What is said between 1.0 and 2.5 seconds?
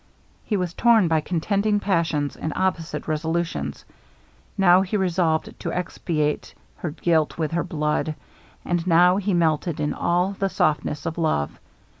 by contending passions,